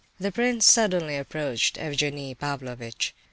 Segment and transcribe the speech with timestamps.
[0.19, 3.13] The prince suddenly approached Evgenie Pavlovitch.